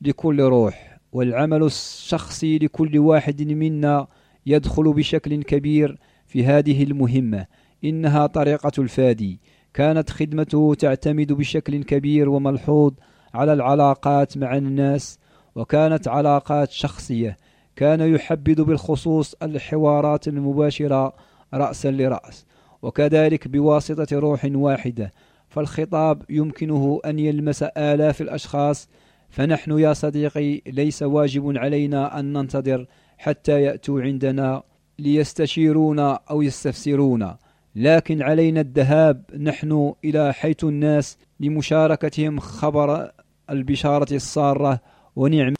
لكل 0.01 0.41
روح 0.41 0.97
والعمل 1.11 1.63
الشخصي 1.63 2.57
لكل 2.57 2.99
واحد 2.99 3.41
منا 3.41 4.07
يدخل 4.45 4.93
بشكل 4.93 5.43
كبير 5.43 5.97
في 6.27 6.45
هذه 6.45 6.83
المهمة. 6.83 7.45
إنها 7.83 8.27
طريقة 8.27 8.71
الفادي. 8.77 9.39
كانت 9.73 10.09
خدمته 10.09 10.73
تعتمد 10.79 11.33
بشكل 11.33 11.83
كبير 11.83 12.29
وملحوظ 12.29 12.93
على 13.33 13.53
العلاقات 13.53 14.37
مع 14.37 14.57
الناس 14.57 15.19
وكانت 15.55 16.07
علاقات 16.07 16.71
شخصية. 16.71 17.37
كان 17.75 18.15
يحبذ 18.15 18.63
بالخصوص 18.63 19.35
الحوارات 19.43 20.27
المباشرة 20.27 21.13
رأسا 21.53 21.91
لرأس. 21.91 22.45
وكذلك 22.81 23.47
بواسطة 23.47 24.19
روح 24.19 24.47
واحدة 24.53 25.11
فالخطاب 25.49 26.23
يمكنه 26.29 26.99
أن 27.05 27.19
يلمس 27.19 27.63
آلاف 27.63 28.21
الأشخاص 28.21 28.89
فنحن 29.29 29.79
يا 29.79 29.93
صديقي 29.93 30.61
ليس 30.67 31.03
واجب 31.03 31.57
علينا 31.57 32.19
أن 32.19 32.33
ننتظر 32.33 32.85
حتى 33.17 33.61
يأتوا 33.61 34.01
عندنا 34.01 34.63
ليستشيرونا 34.99 36.19
أو 36.29 36.41
يستفسرونا 36.41 37.37
لكن 37.75 38.21
علينا 38.21 38.61
الذهاب 38.61 39.23
نحن 39.39 39.93
إلى 40.05 40.33
حيث 40.33 40.63
الناس 40.63 41.17
لمشاركتهم 41.39 42.39
خبر 42.39 43.11
البشارة 43.49 44.13
السارة 44.13 44.79
ونعم 45.15 45.53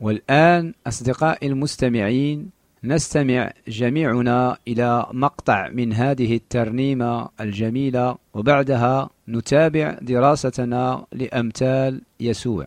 والآن 0.00 0.74
أصدقائي 0.86 1.48
المستمعين 1.48 2.50
نستمع 2.84 3.52
جميعنا 3.68 4.58
إلى 4.68 5.06
مقطع 5.12 5.68
من 5.68 5.92
هذه 5.92 6.36
الترنيمة 6.36 7.28
الجميلة 7.40 8.16
وبعدها 8.34 9.10
نتابع 9.28 9.98
دراستنا 10.02 11.06
لأمثال 11.12 12.02
يسوع. 12.20 12.66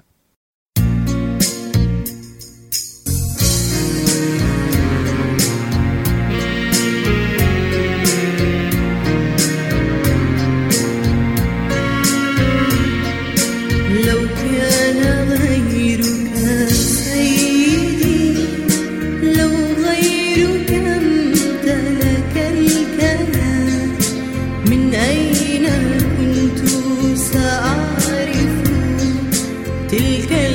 till 29.90 30.49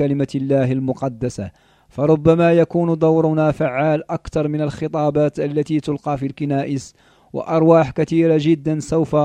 كلمة 0.00 0.32
الله 0.34 0.72
المقدسة. 0.72 1.50
فربما 1.88 2.52
يكون 2.52 2.98
دورنا 2.98 3.50
فعال 3.52 4.10
أكثر 4.10 4.48
من 4.48 4.60
الخطابات 4.60 5.40
التي 5.40 5.80
تلقى 5.80 6.18
في 6.18 6.26
الكنائس 6.26 6.94
وأرواح 7.32 7.90
كثيرة 7.90 8.36
جدا 8.40 8.80
سوف 8.80 9.16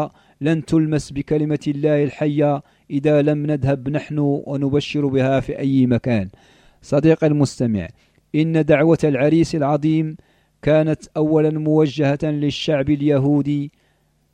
لن 0.42 0.66
تلمس 0.66 1.12
بكلمة 1.12 1.60
الله 1.68 2.04
الحية 2.04 2.64
إذا 2.90 3.22
لم 3.22 3.46
نذهب 3.46 3.90
نحن 3.90 4.20
ونبشر 4.20 5.06
بها 5.06 5.40
في 5.40 5.60
أي 5.60 5.86
مكان. 5.86 6.30
صديق 6.82 7.24
المستمع 7.24 7.88
إن 8.36 8.66
دعوة 8.66 8.98
العريس 9.04 9.56
العظيم 9.56 10.18
كانت 10.62 11.02
أولا 11.18 11.60
موجهة 11.60 12.20
للشعب 12.24 12.90
اليهودي 12.90 13.72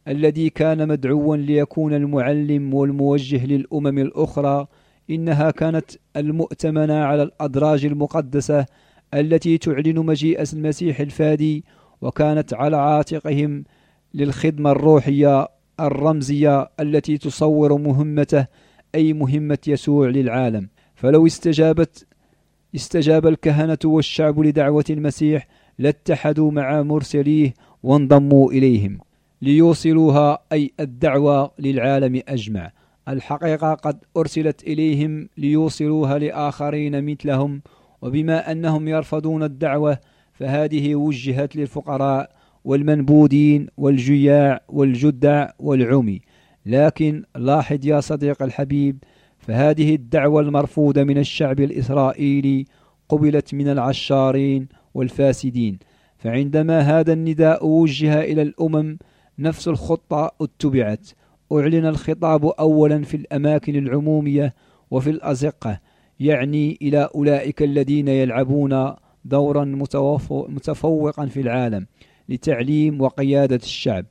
الذي 0.08 0.50
كان 0.50 0.88
مدعوا 0.88 1.38
ليكون 1.38 1.94
المعلم 1.94 2.74
والموجه 2.74 3.46
للأمم 3.46 3.98
الأخرى 4.00 4.68
إنها 5.12 5.52
كانت 5.52 5.92
المؤتمنة 6.18 6.94
على 6.94 7.24
الأدراج 7.24 7.86
المقدسة 7.86 8.66
التي 9.14 9.58
تعلن 9.58 10.00
مجيء 10.00 10.44
المسيح 10.54 11.00
الفادي 11.00 11.66
وكانت 12.02 12.54
على 12.54 12.78
عاتقهم 12.78 13.64
للخدمة 14.14 14.72
الروحية 14.72 15.48
الرمزية 15.80 16.70
التي 16.80 17.18
تصور 17.18 17.78
مهمته 17.78 18.48
أي 18.96 19.14
مهمة 19.14 19.58
يسوع 19.68 20.08
للعالم. 20.08 20.70
فلو 20.96 21.26
استجابت 21.26 22.08
استجاب 22.76 23.28
الكهنة 23.28 23.78
والشعب 23.86 24.40
لدعوة 24.40 24.86
المسيح 24.90 25.48
لاتحدوا 25.80 26.52
مع 26.52 26.82
مرسليه 26.82 27.54
وانضموا 27.84 28.52
إليهم 28.52 29.00
ليوصلوها 29.42 30.40
أي 30.52 30.72
الدعوة 30.80 31.52
للعالم 31.60 32.22
أجمع. 32.28 32.72
الحقيقة 33.12 33.74
قد 33.74 34.04
أرسلت 34.18 34.64
إليهم 34.64 35.30
ليوصلوها 35.38 36.20
لآخرين 36.20 37.06
مثلهم 37.06 37.62
وبما 38.02 38.52
أنهم 38.52 38.88
يرفضون 38.88 39.44
الدعوة 39.44 39.98
فهذه 40.34 40.96
وجهت 40.96 41.56
للفقراء 41.56 42.32
والمنبودين 42.64 43.68
والجياع 43.78 44.62
والجدع 44.70 45.50
والعمي. 45.60 46.22
لكن 46.66 47.24
لاحظ 47.36 47.86
يا 47.86 48.00
صديق 48.00 48.44
الحبيب 48.44 49.04
فهذه 49.38 49.96
الدعوة 49.96 50.42
المرفوضة 50.42 51.04
من 51.04 51.18
الشعب 51.18 51.60
الإسرائيلي 51.60 52.66
قبلت 53.10 53.54
من 53.54 53.68
العشارين 53.68 54.68
والفاسدين. 54.94 55.80
فعندما 56.18 56.80
هذا 56.80 57.14
النداء 57.14 57.68
وجه 57.68 58.22
إلى 58.22 58.42
الأمم 58.42 58.98
نفس 59.40 59.68
الخطة 59.68 60.32
اتبعت. 60.42 61.10
أعلن 61.52 61.86
الخطاب 61.86 62.46
أولا 62.46 63.04
في 63.04 63.18
الأماكن 63.18 63.76
العمومية 63.76 64.54
وفي 64.92 65.10
الأزقة 65.10 65.80
يعني 66.20 66.78
إلى 66.82 67.10
أولئك 67.16 67.64
الذين 67.64 68.08
يلعبون 68.08 68.94
دورا 69.26 69.66
متفوقا 70.50 71.26
في 71.26 71.42
العالم 71.42 71.86
لتعليم 72.30 73.02
وقيادة 73.02 73.56
الشعب. 73.56 74.06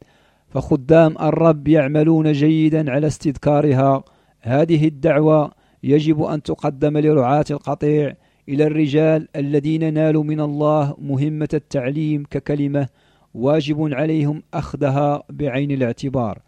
فخدام 0.48 1.14
الرب 1.20 1.68
يعملون 1.68 2.33
جيدا 2.33 2.90
على 2.90 3.07
استذكارها. 3.07 4.05
هذه 4.40 4.88
الدعوة 4.88 5.50
يجب 5.83 6.22
أن 6.22 6.42
تقدم 6.42 6.98
لرعاة 6.98 7.44
القطيع 7.50 8.14
إلى 8.48 8.64
الرجال 8.64 9.29
الذين 9.37 9.94
نالوا 9.94 10.24
من 10.24 10.40
الله 10.40 10.94
مهمة 10.98 11.48
التعليم 11.55 12.24
ككلمة 12.31 12.88
واجب 13.35 13.94
عليهم 13.94 14.42
أخذها 14.55 15.22
بعين 15.31 15.70
الاعتبار. 15.70 16.38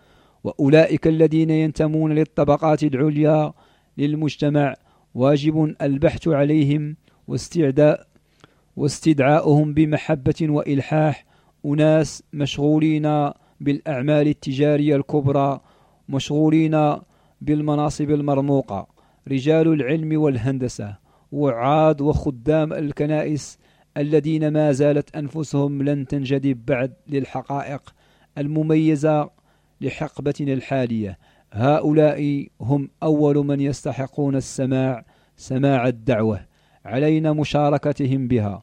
وأولئك 0.45 1.07
الذين 1.07 1.51
ينتمون 1.51 2.13
للطبقات 2.13 2.83
العليا 2.83 3.53
للمجتمع 3.99 4.75
واجب 5.15 5.75
البحث 5.83 6.29
عليهم 6.29 6.97
واستعداء 7.29 8.07
واستدعاؤهم 8.77 9.75
بمحبة 9.75 10.35
وإلحاح 10.43 11.25
أناس 11.67 12.23
مشغولين 12.33 13.31
بالأعمال 13.61 14.29
التجارية 14.29 14.97
الكبرى 14.97 15.61
مشغولين 16.09 16.97
بالمناصب 17.41 18.11
المرموقة. 18.11 18.87
رجال 19.29 19.69
العلم 19.69 20.21
والهندسة 20.21 20.97
وعاد 21.33 22.01
وخدام 22.01 22.73
الكنائس 22.73 23.59
الذين 23.97 24.49
ما 24.49 24.73
زالت 24.73 25.17
أنفسهم 25.17 25.83
لن 25.83 26.07
تنجذب 26.07 26.67
بعد 26.67 26.93
للحقائق 27.09 27.95
المميزة 28.39 29.31
لحقبتنا 29.83 30.53
الحالية. 30.53 31.19
هؤلاء 31.53 32.47
هم 32.61 32.91
أول 33.03 33.37
من 33.37 33.61
يستحقون 33.61 34.37
السماع 34.37 35.05
سماع 35.37 35.89
الدعوة. 35.89 36.47
علينا 36.85 37.33
مشاركتهم 37.33 38.29
بها. 38.29 38.63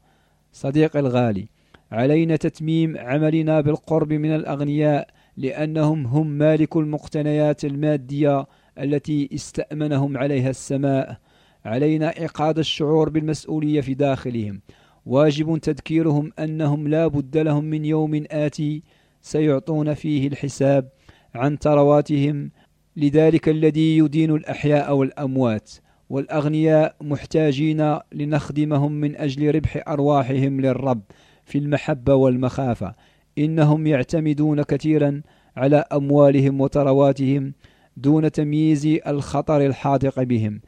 صديق 0.53 0.97
الغالي 0.97 1.47
علينا 1.91 2.35
تتميم 2.35 2.97
عملنا 2.97 3.61
بالقرب 3.61 4.13
من 4.13 4.35
الأغنياء 4.35 5.07
لأنهم 5.37 6.05
هم 6.07 6.27
مالك 6.27 6.77
المقتنيات 6.77 7.65
المادية 7.65 8.45
التي 8.79 9.29
استأمنهم 9.33 10.17
عليها 10.17 10.49
السماء. 10.49 11.17
علينا 11.65 12.17
إيقاد 12.17 12.59
الشعور 12.59 13.09
بالمسؤولية 13.09 13.81
في 13.81 13.93
داخلهم. 13.93 14.61
واجب 15.05 15.57
تذكيرهم 15.57 16.31
أنهم 16.39 16.87
لا 16.87 17.07
بد 17.07 17.37
لهم 17.37 17.63
من 17.63 17.85
يوم 17.85 18.23
آتي 18.31 18.83
سيعطون 19.21 19.93
فيه 19.93 20.27
الحساب. 20.27 20.89
عن 21.35 21.57
ثرواتهم 21.57 22.51
لذلك 22.97 23.49
الذي 23.49 23.97
يدين 23.97 24.35
الأحياء 24.35 24.95
والأموات 24.95 25.71
والأغنياء 26.09 26.95
محتاجين 27.01 27.97
لنخدمهم 28.13 28.91
من 28.91 29.15
أجل 29.15 29.55
ربح 29.55 29.83
أرواحهم 29.87 30.61
للرب 30.61 31.01
في 31.43 31.57
المحبة 31.57 32.13
والمخافة. 32.15 32.95
إنهم 33.37 33.87
يعتمدون 33.87 34.61
كثيرا 34.61 35.21
على 35.57 35.85
أموالهم 35.93 36.61
وثرواتهم 36.61 37.53
دون 37.97 38.31
تمييز 38.31 38.85
الخطر 39.07 39.65
الحاذق 39.65 40.23
بهم. 40.23 40.61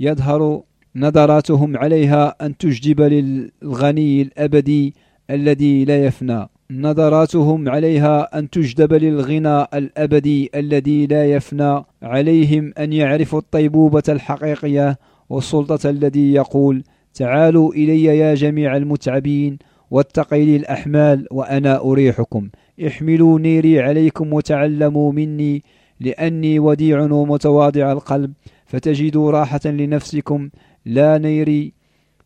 يظهر 0.00 0.62
نظراتهم 0.96 1.76
عليها 1.76 2.46
أن 2.46 2.56
تجدب 2.56 3.00
للغني 3.00 4.22
الأبدي 4.22 4.94
الذي 5.30 5.84
لا 5.84 6.04
يفنى. 6.04 6.48
نظراتهم 6.70 7.68
عليها 7.68 8.38
أن 8.38 8.50
تجدب 8.50 8.92
للغنى 8.92 9.62
الأبدي 9.74 10.50
الذي 10.54 11.06
لا 11.06 11.30
يفنى 11.30 11.84
عليهم 12.02 12.72
أن 12.78 12.92
يعرفوا 12.92 13.38
الطيبوبة 13.38 14.02
الحقيقية 14.08 14.98
والسلطة 15.28 15.90
الذي 15.90 16.32
يقول 16.32 16.82
تعالوا 17.14 17.72
إلي 17.72 18.04
يا 18.04 18.34
جميع 18.34 18.76
المتعبين 18.76 19.58
واتقي 19.90 20.56
الأحمال 20.56 21.26
وأنا 21.30 21.80
أريحكم. 21.80 22.48
احملوا 22.86 23.38
نيري 23.38 23.80
عليكم 23.80 24.32
وتعلموا 24.32 25.12
مني 25.12 25.62
لأني 26.00 26.58
وديع 26.58 27.00
ومتواضع 27.00 27.92
القلب. 27.92 28.32
فتجدوا 28.66 29.30
راحة 29.30 29.60
لنفوسكم 29.64 30.50
لا 30.86 31.18
نيري 31.18 31.72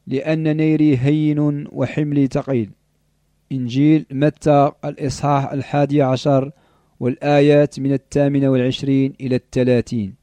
لأن 0.07 0.57
نيري 0.57 0.96
هين 0.96 1.66
وحملي 1.72 2.26
ثقيل 2.26 2.70
إنجيل 3.53 4.07
متى؟ 4.11 4.71
الإصحاح 4.85 5.53
الحادي 5.53 6.03
عشر 6.03 6.51
والآيات 7.01 7.81
من 7.81 7.93
الثامنة 7.93 8.49
والعشرين 8.49 9.15
إلى 9.21 9.37
الثلاثين. 9.37 10.15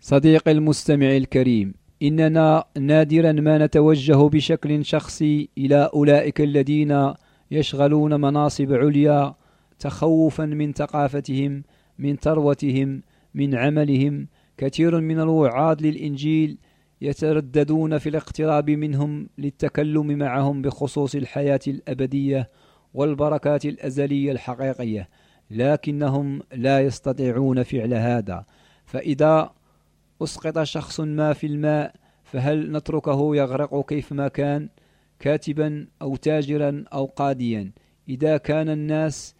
صديق 0.00 0.48
المستمع 0.48 1.16
الكريم 1.16 1.74
إننا 2.02 2.64
نادرا 2.78 3.32
ما 3.32 3.58
نتوجه 3.58 4.28
بشكل 4.28 4.84
شخصي 4.84 5.48
إلى 5.58 5.90
أولئك 5.94 6.40
الذين 6.40 7.12
يشغلون 7.50 8.20
مناصب 8.20 8.72
عليا 8.72 9.34
تخوفا 9.78 10.44
من 10.44 10.72
ثقافتهم 10.72 11.62
من 11.98 12.16
ثروتهم 12.16 13.02
من 13.34 13.54
عملهم. 13.54 14.28
كثير 14.56 15.00
من 15.00 15.20
الوعاظ 15.20 15.82
للإنجيل 15.82 16.58
يترددون 17.00 17.98
في 17.98 18.08
الاقتراب 18.08 18.70
منهم 18.70 19.28
للتكلم 19.38 20.18
معهم 20.18 20.62
بخصوص 20.62 21.14
الحياة 21.14 21.60
الأبدية 21.68 22.50
والبركات 22.94 23.64
الأزلية 23.64 24.32
الحقيقية 24.32 25.08
لكنهم 25.50 26.42
لا 26.52 26.80
يستطيعون 26.80 27.62
فعل 27.62 27.94
هذا. 27.94 28.44
فإذا 28.86 29.50
أسقط 30.22 30.62
شخص 30.62 31.00
ما 31.00 31.32
في 31.32 31.46
الماء 31.46 31.94
فهل 32.24 32.72
نتركه 32.72 33.36
يغرق 33.36 33.86
كيفما 33.86 34.28
كان 34.28 34.68
كاتبا 35.18 35.86
أو 36.02 36.16
تاجرا 36.16 36.84
أو 36.92 37.06
قاديا 37.06 37.72
إذا 38.08 38.36
كان 38.36 38.68
الناس 38.68 39.34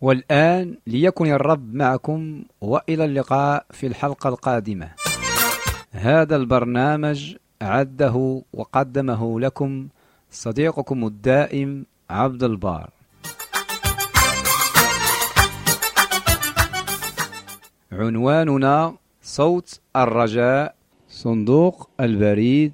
والآن 0.00 0.78
ليكن 0.86 1.26
الرب 1.26 1.74
معكم 1.74 2.44
وإلى 2.60 3.04
اللقاء 3.04 3.66
في 3.70 3.86
الحلقة 3.86 4.28
القادمة. 4.28 4.90
هذا 5.90 6.36
البرنامج 6.36 7.36
عده 7.62 8.42
وقدمه 8.52 9.40
لكم 9.40 9.88
صديقكم 10.30 11.06
الدائم 11.06 11.86
عبد 12.10 12.42
البار. 12.42 12.90
عنواننا 17.92 18.94
صوت 19.22 19.80
الرجاء. 19.96 20.74
صندوق 21.08 21.90
البريد 22.00 22.72